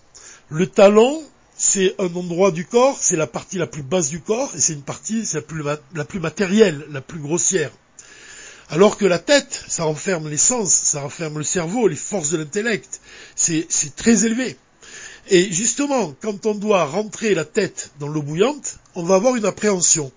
Le 0.49 0.67
talon, 0.67 1.23
c'est 1.57 1.95
un 1.97 2.13
endroit 2.13 2.51
du 2.51 2.67
corps, 2.67 2.99
c'est 3.01 3.15
la 3.15 3.25
partie 3.25 3.57
la 3.57 3.65
plus 3.65 3.81
basse 3.81 4.09
du 4.09 4.19
corps, 4.19 4.51
et 4.55 4.59
c'est 4.59 4.73
une 4.73 4.83
partie 4.83 5.27
la 5.33 5.41
plus, 5.41 5.63
la 5.95 6.05
plus 6.05 6.19
matérielle, 6.19 6.85
la 6.91 7.01
plus 7.01 7.17
grossière. 7.17 7.71
Alors 8.69 8.97
que 8.97 9.05
la 9.05 9.17
tête, 9.17 9.65
ça 9.67 9.85
renferme 9.85 10.29
les 10.29 10.37
sens, 10.37 10.71
ça 10.71 11.01
renferme 11.01 11.39
le 11.39 11.43
cerveau, 11.43 11.87
les 11.87 11.95
forces 11.95 12.29
de 12.29 12.37
l'intellect. 12.37 13.01
C'est 13.35 13.65
très 13.95 14.23
élevé. 14.23 14.55
Et 15.29 15.51
justement, 15.51 16.13
quand 16.21 16.45
on 16.45 16.53
doit 16.53 16.85
rentrer 16.85 17.33
la 17.33 17.45
tête 17.45 17.89
dans 17.99 18.07
l'eau 18.07 18.21
bouillante, 18.21 18.77
on 18.93 19.01
va 19.01 19.15
avoir 19.15 19.35
une 19.35 19.45
appréhension. 19.45 20.11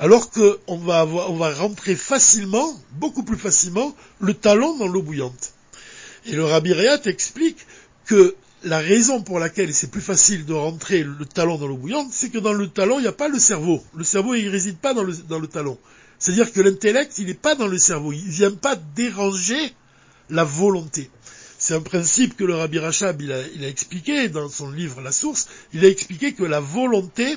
Alors 0.00 0.30
qu'on 0.30 0.78
va, 0.78 1.04
on 1.06 1.36
va 1.36 1.52
rentrer 1.52 1.94
facilement, 1.94 2.72
beaucoup 2.92 3.22
plus 3.22 3.36
facilement, 3.36 3.94
le 4.18 4.32
talon 4.32 4.78
dans 4.78 4.88
l'eau 4.88 5.02
bouillante. 5.02 5.52
Et 6.24 6.32
le 6.32 6.42
Rabbi 6.42 6.72
Réat 6.72 7.02
explique 7.04 7.66
que 8.06 8.34
la 8.64 8.78
raison 8.78 9.20
pour 9.20 9.38
laquelle 9.38 9.74
c'est 9.74 9.90
plus 9.90 10.00
facile 10.00 10.46
de 10.46 10.54
rentrer 10.54 11.02
le 11.02 11.26
talon 11.26 11.58
dans 11.58 11.66
l'eau 11.66 11.76
bouillante, 11.76 12.08
c'est 12.12 12.30
que 12.30 12.38
dans 12.38 12.54
le 12.54 12.68
talon, 12.68 12.98
il 12.98 13.02
n'y 13.02 13.08
a 13.08 13.12
pas 13.12 13.28
le 13.28 13.38
cerveau. 13.38 13.84
Le 13.94 14.02
cerveau, 14.02 14.34
il 14.34 14.46
ne 14.46 14.50
réside 14.50 14.78
pas 14.78 14.94
dans 14.94 15.02
le, 15.02 15.14
dans 15.28 15.38
talon. 15.44 15.78
C'est-à-dire 16.18 16.50
que 16.50 16.62
l'intellect, 16.62 17.18
il 17.18 17.26
n'est 17.26 17.34
pas 17.34 17.54
dans 17.54 17.66
le 17.66 17.78
cerveau. 17.78 18.12
Il 18.12 18.24
ne 18.24 18.32
vient 18.32 18.52
pas 18.52 18.76
déranger 18.76 19.74
la 20.30 20.44
volonté. 20.44 21.10
C'est 21.58 21.74
un 21.74 21.82
principe 21.82 22.38
que 22.38 22.44
le 22.44 22.54
Rabbi 22.54 22.78
Rachab, 22.78 23.20
a, 23.20 23.42
il 23.54 23.64
a, 23.64 23.68
expliqué 23.68 24.30
dans 24.30 24.48
son 24.48 24.70
livre 24.70 25.02
La 25.02 25.12
Source. 25.12 25.46
Il 25.74 25.84
a 25.84 25.88
expliqué 25.88 26.32
que 26.32 26.44
la 26.44 26.60
volonté, 26.60 27.36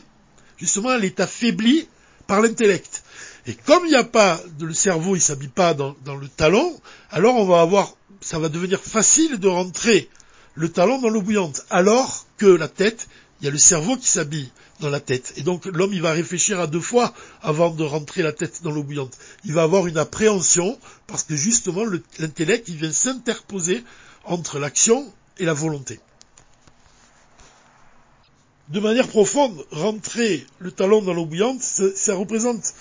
justement, 0.58 0.94
elle 0.94 1.04
est 1.04 1.20
affaiblie 1.20 1.90
par 2.28 2.42
l'intellect. 2.42 3.04
Et 3.46 3.54
comme 3.54 3.86
il 3.86 3.90
n'y 3.90 3.96
a 3.96 4.04
pas, 4.04 4.42
le 4.60 4.74
cerveau, 4.74 5.16
il 5.16 5.22
s'habille 5.22 5.50
pas 5.50 5.74
dans, 5.74 5.96
dans 6.06 6.16
le 6.16 6.28
talon, 6.28 6.80
alors 7.12 7.36
on 7.36 7.46
va 7.46 7.62
avoir, 7.62 7.96
ça 8.22 8.40
va 8.40 8.50
devenir 8.50 8.80
facile 8.80 9.38
de 9.38 9.48
rentrer 9.48 10.10
le 10.56 10.70
talon 10.70 11.00
dans 11.00 11.10
l'eau 11.10 11.22
bouillante, 11.22 11.66
alors 11.70 12.26
que 12.38 12.46
la 12.46 12.68
tête, 12.68 13.08
il 13.42 13.46
y 13.46 13.48
a 13.48 13.52
le 13.52 13.58
cerveau 13.58 13.98
qui 13.98 14.08
s'habille 14.08 14.50
dans 14.80 14.90
la 14.90 15.00
tête. 15.00 15.34
Et 15.38 15.42
donc 15.42 15.66
l'homme, 15.66 15.94
il 15.94 16.02
va 16.02 16.12
réfléchir 16.12 16.60
à 16.60 16.68
deux 16.68 16.80
fois 16.80 17.14
avant 17.42 17.72
de 17.72 17.84
rentrer 17.84 18.22
la 18.22 18.32
tête 18.32 18.62
dans 18.64 18.72
l'eau 18.72 18.84
bouillante. 18.84 19.18
Il 19.44 19.54
va 19.54 19.64
avoir 19.64 19.88
une 19.88 19.98
appréhension, 19.98 20.80
parce 21.08 21.24
que 21.24 21.36
justement, 21.36 21.84
l'intellect, 22.20 22.68
il 22.70 22.78
vient 22.78 22.92
s'interposer 22.92 23.84
entre 24.24 24.60
l'action 24.60 25.12
et 25.40 25.46
la 25.46 25.54
volonté. 25.54 26.00
De 28.74 28.80
manière 28.80 29.08
profonde, 29.08 29.64
rentrer 29.70 30.48
le 30.58 30.72
talon 30.72 31.04
dans 31.04 31.14
l'eau 31.14 31.28
bouillante, 31.28 31.62
ça, 31.62 32.16
représente 32.16 32.74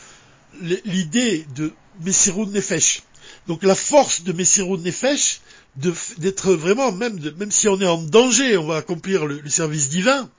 l'idée 0.62 1.44
de 1.54 1.70
Messirou 2.00 2.46
Nefesh. 2.46 3.02
Donc 3.46 3.62
la 3.62 3.74
force 3.74 4.22
de 4.22 4.32
Messirou 4.32 4.78
Nefesh, 4.78 5.42
d'être 5.76 6.54
vraiment, 6.54 6.92
même, 6.92 7.20
même 7.36 7.50
si 7.50 7.68
on 7.68 7.78
est 7.78 7.86
en 7.86 7.98
danger, 7.98 8.56
on 8.56 8.66
va 8.66 8.76
accomplir 8.76 9.26
le, 9.26 9.46
service 9.50 9.90
divin. 9.90 10.30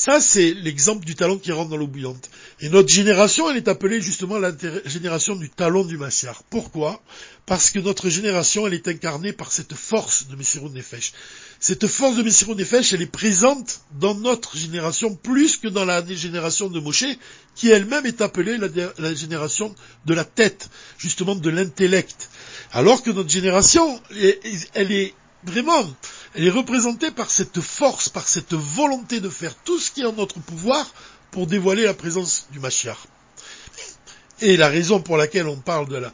Ça, 0.00 0.18
c'est 0.18 0.54
l'exemple 0.54 1.04
du 1.04 1.14
talon 1.14 1.36
qui 1.36 1.52
rentre 1.52 1.68
dans 1.68 1.76
l'eau 1.76 1.86
bouillante. 1.86 2.30
Et 2.60 2.70
notre 2.70 2.88
génération, 2.88 3.50
elle 3.50 3.58
est 3.58 3.68
appelée 3.68 4.00
justement 4.00 4.38
la 4.38 4.50
génération 4.86 5.36
du 5.36 5.50
talon 5.50 5.84
du 5.84 5.98
Massiar. 5.98 6.42
Pourquoi? 6.44 7.02
Parce 7.44 7.70
que 7.70 7.80
notre 7.80 8.08
génération, 8.08 8.66
elle 8.66 8.72
est 8.72 8.88
incarnée 8.88 9.34
par 9.34 9.52
cette 9.52 9.74
force 9.74 10.26
de 10.28 10.36
Messirou 10.36 10.70
Nefesh. 10.70 11.12
Cette 11.58 11.86
force 11.86 12.16
de 12.16 12.22
Messirou 12.22 12.54
Nefesh, 12.54 12.94
elle 12.94 13.02
est 13.02 13.12
présente 13.12 13.82
dans 13.92 14.14
notre 14.14 14.56
génération 14.56 15.14
plus 15.14 15.58
que 15.58 15.68
dans 15.68 15.84
la 15.84 16.02
génération 16.06 16.70
de 16.70 16.80
Moshe, 16.80 17.04
qui 17.54 17.68
elle-même 17.68 18.06
est 18.06 18.22
appelée 18.22 18.56
la 18.56 19.14
génération 19.14 19.74
de 20.06 20.14
la 20.14 20.24
tête, 20.24 20.70
justement 20.96 21.34
de 21.34 21.50
l'intellect. 21.50 22.30
Alors 22.72 23.02
que 23.02 23.10
notre 23.10 23.28
génération, 23.28 24.00
elle 24.72 24.92
est 24.92 25.14
vraiment, 25.44 25.84
elle 26.34 26.46
est 26.46 26.50
représentée 26.50 27.10
par 27.10 27.30
cette 27.30 27.60
force, 27.60 28.08
par 28.08 28.28
cette 28.28 28.54
volonté 28.54 29.20
de 29.20 29.28
faire 29.28 29.54
tout 29.64 29.78
ce 29.78 29.90
qui 29.90 30.02
est 30.02 30.06
en 30.06 30.12
notre 30.12 30.38
pouvoir 30.40 30.86
pour 31.30 31.46
dévoiler 31.46 31.84
la 31.84 31.94
présence 31.94 32.46
du 32.52 32.60
Mashiach. 32.60 32.98
Et 34.40 34.56
la 34.56 34.68
raison 34.68 35.00
pour 35.00 35.16
laquelle 35.16 35.48
on 35.48 35.56
parle 35.56 35.88
de 35.88 35.96
la, 35.96 36.12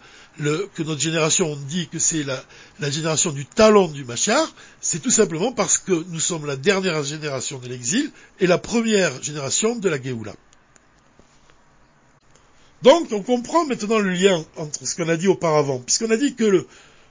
que 0.75 0.82
notre 0.82 1.00
génération, 1.00 1.52
on 1.52 1.56
dit 1.56 1.88
que 1.88 1.99
c'est 1.99 2.25
la, 2.25 2.90
génération 2.90 3.30
du 3.30 3.46
talent 3.46 3.88
du 3.88 4.04
Mashiach, 4.04 4.49
c'est 4.80 5.00
tout 5.00 5.11
simplement 5.11 5.52
parce 5.52 5.78
que 5.78 5.92
nous 6.08 6.20
sommes 6.20 6.46
la 6.46 6.56
dernière 6.56 7.02
génération 7.02 7.58
de 7.58 7.68
l'exil 7.68 8.11
et 8.40 8.46
la 8.46 8.58
première 8.58 9.23
génération 9.23 9.76
de 9.76 9.88
la 9.88 10.02
Géoula. 10.02 10.35
Donc, 12.82 13.11
on 13.12 13.23
comprend 13.23 13.64
maintenant 13.64 13.99
le 13.99 14.11
lien 14.11 14.44
entre 14.56 14.87
ce 14.87 14.94
qu'on 14.94 15.08
a 15.08 15.16
dit 15.16 15.28
auparavant, 15.28 15.78
puisqu'on 15.78 16.11
a 16.11 16.16
dit 16.16 16.35
que 16.35 16.44
le, 16.44 16.66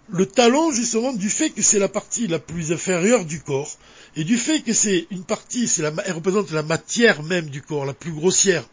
le 0.09 0.25
talon, 0.25 0.71
justement, 0.71 1.13
du 1.13 1.29
fait 1.29 1.49
que 1.49 1.61
c'est 1.61 1.79
la 1.79 1.89
partie 1.89 2.27
la 2.27 2.39
plus 2.39 2.71
inférieure 2.71 3.25
du 3.25 3.41
corps, 3.41 3.77
et 4.15 4.23
du 4.23 4.37
fait 4.37 4.61
que 4.61 4.73
c'est 4.73 5.07
une 5.11 5.23
partie, 5.23 5.67
c'est 5.67 5.81
la, 5.81 5.93
elle 6.05 6.13
représente 6.13 6.51
la 6.51 6.63
matière 6.63 7.23
même 7.23 7.49
du 7.49 7.61
corps, 7.61 7.85
la 7.85 7.93
plus 7.93 8.11
grossière, 8.11 8.65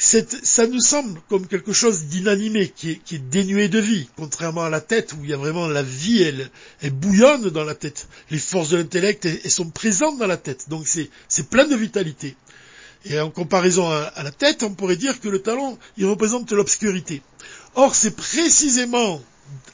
ça 0.00 0.66
nous 0.66 0.80
semble 0.80 1.20
comme 1.28 1.46
quelque 1.46 1.74
chose 1.74 2.04
d'inanimé, 2.04 2.72
qui 2.74 2.90
est, 2.90 3.30
dénué 3.30 3.68
de 3.68 3.78
vie, 3.78 4.08
contrairement 4.16 4.62
à 4.62 4.70
la 4.70 4.80
tête, 4.80 5.12
où 5.12 5.24
il 5.24 5.30
y 5.30 5.34
a 5.34 5.36
vraiment 5.36 5.68
la 5.68 5.82
vie, 5.82 6.22
elle, 6.22 6.50
elle 6.80 6.92
bouillonne 6.92 7.50
dans 7.50 7.64
la 7.64 7.74
tête. 7.74 8.08
Les 8.30 8.38
forces 8.38 8.70
de 8.70 8.78
l'intellect, 8.78 9.26
elles, 9.26 9.50
sont 9.50 9.68
présentes 9.68 10.18
dans 10.18 10.26
la 10.26 10.38
tête, 10.38 10.70
donc 10.70 10.88
c'est 10.88 11.50
plein 11.50 11.66
de 11.66 11.76
vitalité. 11.76 12.34
Et 13.04 13.20
en 13.20 13.30
comparaison 13.30 13.90
à, 13.90 14.22
la 14.22 14.30
tête, 14.30 14.62
on 14.62 14.74
pourrait 14.74 14.96
dire 14.96 15.20
que 15.20 15.28
le 15.28 15.42
talon, 15.42 15.78
il 15.98 16.06
représente 16.06 16.50
l'obscurité. 16.52 17.22
Or, 17.74 17.94
c'est 17.94 18.16
précisément 18.16 19.20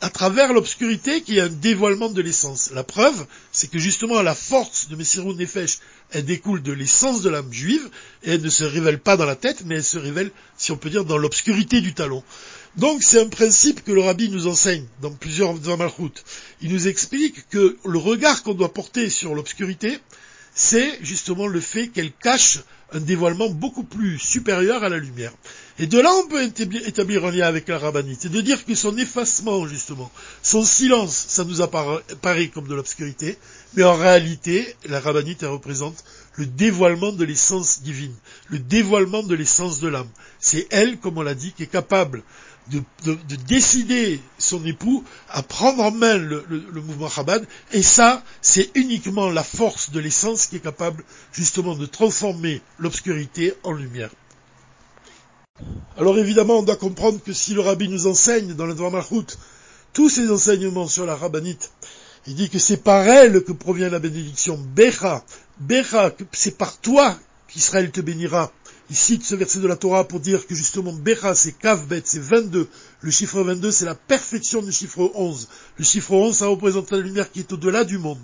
à 0.00 0.10
travers 0.10 0.52
l'obscurité 0.52 1.22
qu'il 1.22 1.34
y 1.34 1.40
a 1.40 1.44
un 1.44 1.48
dévoilement 1.48 2.10
de 2.10 2.22
l'essence. 2.22 2.70
La 2.72 2.84
preuve, 2.84 3.26
c'est 3.52 3.70
que 3.70 3.78
justement 3.78 4.22
la 4.22 4.34
force 4.34 4.88
de 4.88 4.96
Messirou 4.96 5.32
Nefesh, 5.34 5.78
elle 6.10 6.24
découle 6.24 6.62
de 6.62 6.72
l'essence 6.72 7.22
de 7.22 7.30
l'âme 7.30 7.52
juive, 7.52 7.88
et 8.22 8.32
elle 8.32 8.42
ne 8.42 8.48
se 8.48 8.64
révèle 8.64 8.98
pas 8.98 9.16
dans 9.16 9.24
la 9.24 9.36
tête, 9.36 9.62
mais 9.64 9.76
elle 9.76 9.84
se 9.84 9.98
révèle, 9.98 10.30
si 10.56 10.72
on 10.72 10.76
peut 10.76 10.90
dire, 10.90 11.04
dans 11.04 11.18
l'obscurité 11.18 11.80
du 11.80 11.94
talon. 11.94 12.22
Donc 12.76 13.02
c'est 13.02 13.20
un 13.20 13.28
principe 13.28 13.82
que 13.84 13.92
le 13.92 14.02
rabbi 14.02 14.28
nous 14.28 14.46
enseigne 14.46 14.84
dans 15.00 15.12
plusieurs 15.12 15.54
Malchut. 15.76 16.22
Il 16.60 16.72
nous 16.72 16.88
explique 16.88 17.48
que 17.48 17.78
le 17.84 17.98
regard 17.98 18.42
qu'on 18.42 18.54
doit 18.54 18.72
porter 18.72 19.08
sur 19.08 19.34
l'obscurité, 19.34 19.98
c'est 20.56 20.98
justement 21.02 21.46
le 21.46 21.60
fait 21.60 21.88
qu'elle 21.88 22.12
cache 22.12 22.60
un 22.92 23.00
dévoilement 23.00 23.50
beaucoup 23.50 23.84
plus 23.84 24.18
supérieur 24.18 24.82
à 24.82 24.88
la 24.88 24.96
lumière. 24.96 25.32
Et 25.78 25.86
de 25.86 26.00
là, 26.00 26.10
on 26.14 26.28
peut 26.28 26.42
établir 26.42 27.26
un 27.26 27.30
lien 27.30 27.46
avec 27.46 27.68
la 27.68 27.78
rabbinite, 27.78 28.24
et 28.24 28.28
de 28.30 28.40
dire 28.40 28.64
que 28.64 28.74
son 28.74 28.96
effacement, 28.96 29.68
justement, 29.68 30.10
son 30.42 30.64
silence, 30.64 31.26
ça 31.28 31.44
nous 31.44 31.60
apparaît 31.60 32.48
comme 32.48 32.68
de 32.68 32.74
l'obscurité, 32.74 33.36
mais 33.74 33.84
en 33.84 33.96
réalité, 33.96 34.74
la 34.88 34.98
rabbinite, 34.98 35.42
elle 35.42 35.50
représente 35.50 36.02
le 36.36 36.46
dévoilement 36.46 37.12
de 37.12 37.24
l'essence 37.24 37.82
divine, 37.82 38.14
le 38.48 38.58
dévoilement 38.58 39.22
de 39.22 39.34
l'essence 39.34 39.80
de 39.80 39.88
l'âme. 39.88 40.08
C'est 40.40 40.66
elle, 40.70 40.98
comme 40.98 41.18
on 41.18 41.22
l'a 41.22 41.34
dit, 41.34 41.52
qui 41.52 41.64
est 41.64 41.70
capable 41.70 42.22
de, 42.70 42.82
décider 43.46 44.20
son 44.38 44.64
époux 44.64 45.04
à 45.30 45.42
prendre 45.42 45.82
en 45.82 45.90
main 45.90 46.16
le, 46.16 46.44
mouvement 46.74 47.08
Chabad, 47.08 47.46
et 47.72 47.82
ça, 47.82 48.22
c'est 48.42 48.70
uniquement 48.74 49.30
la 49.30 49.44
force 49.44 49.90
de 49.90 50.00
l'essence 50.00 50.46
qui 50.46 50.56
est 50.56 50.60
capable 50.60 51.04
justement 51.32 51.74
de 51.74 51.86
transformer 51.86 52.60
l'obscurité 52.78 53.54
en 53.62 53.72
lumière. 53.72 54.10
Alors 55.96 56.18
évidemment, 56.18 56.58
on 56.58 56.62
doit 56.62 56.76
comprendre 56.76 57.20
que 57.22 57.32
si 57.32 57.54
le 57.54 57.60
rabbi 57.60 57.88
nous 57.88 58.06
enseigne 58.06 58.54
dans 58.54 58.66
le 58.66 58.74
Malchut 58.74 59.38
tous 59.92 60.10
ces 60.10 60.30
enseignements 60.30 60.88
sur 60.88 61.06
la 61.06 61.16
rabbinite, 61.16 61.70
il 62.26 62.34
dit 62.34 62.50
que 62.50 62.58
c'est 62.58 62.82
par 62.82 63.06
elle 63.06 63.42
que 63.44 63.52
provient 63.52 63.88
la 63.88 63.98
bénédiction. 63.98 64.58
Becha, 64.58 65.24
Becha, 65.60 66.12
c'est 66.32 66.58
par 66.58 66.78
toi 66.78 67.16
qu'Israël 67.48 67.90
te 67.90 68.00
bénira. 68.00 68.52
Il 68.88 68.94
cite 68.94 69.24
ce 69.24 69.34
verset 69.34 69.58
de 69.58 69.66
la 69.66 69.74
Torah 69.74 70.06
pour 70.06 70.20
dire 70.20 70.46
que 70.46 70.54
justement 70.54 70.92
Becha 70.92 71.34
c'est 71.34 71.52
Kavbet, 71.52 72.02
c'est 72.04 72.20
22. 72.20 72.68
Le 73.00 73.10
chiffre 73.10 73.42
22 73.42 73.72
c'est 73.72 73.84
la 73.84 73.96
perfection 73.96 74.62
du 74.62 74.70
chiffre 74.70 75.10
11. 75.14 75.48
Le 75.78 75.84
chiffre 75.84 76.12
11 76.12 76.36
ça 76.36 76.46
représente 76.46 76.92
la 76.92 76.98
lumière 76.98 77.32
qui 77.32 77.40
est 77.40 77.52
au-delà 77.52 77.82
du 77.82 77.98
monde. 77.98 78.20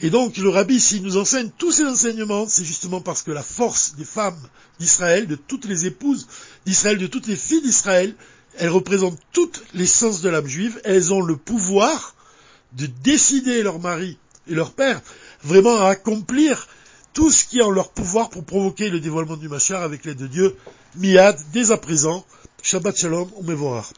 Et 0.00 0.10
donc 0.10 0.36
le 0.36 0.48
rabbi 0.48 0.78
s'il 0.78 1.02
nous 1.02 1.16
enseigne 1.16 1.50
tous 1.58 1.72
ces 1.72 1.84
enseignements, 1.84 2.46
c'est 2.46 2.64
justement 2.64 3.00
parce 3.00 3.22
que 3.22 3.32
la 3.32 3.42
force 3.42 3.96
des 3.96 4.04
femmes 4.04 4.40
d'Israël, 4.78 5.26
de 5.26 5.34
toutes 5.34 5.64
les 5.64 5.86
épouses 5.86 6.28
d'Israël, 6.66 6.98
de 6.98 7.08
toutes 7.08 7.26
les 7.26 7.36
filles 7.36 7.62
d'Israël, 7.62 8.14
elles 8.58 8.70
représentent 8.70 9.20
toute 9.32 9.64
l'essence 9.74 10.20
de 10.20 10.28
l'âme 10.28 10.46
juive. 10.46 10.80
Elles 10.84 11.12
ont 11.12 11.20
le 11.20 11.36
pouvoir 11.36 12.14
de 12.74 12.86
décider 13.02 13.64
leur 13.64 13.80
mari 13.80 14.18
et 14.48 14.54
leur 14.54 14.72
père 14.72 15.02
vraiment 15.42 15.80
à 15.80 15.88
accomplir 15.88 16.68
tout 17.16 17.30
ce 17.30 17.46
qui 17.46 17.60
est 17.60 17.62
en 17.62 17.70
leur 17.70 17.88
pouvoir 17.88 18.28
pour 18.28 18.44
provoquer 18.44 18.90
le 18.90 19.00
dévoilement 19.00 19.38
du 19.38 19.48
Mashiach 19.48 19.82
avec 19.82 20.04
l'aide 20.04 20.18
de 20.18 20.26
Dieu, 20.26 20.54
miad, 20.96 21.34
dès 21.50 21.70
à 21.70 21.78
présent. 21.78 22.26
Shabbat 22.62 22.94
Shalom, 22.94 23.30
Mevorach. 23.42 23.90